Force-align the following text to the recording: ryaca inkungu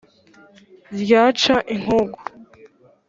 ryaca 0.99 1.55
inkungu 1.73 2.19